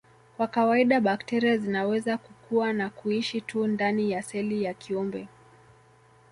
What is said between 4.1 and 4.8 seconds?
ya seli ya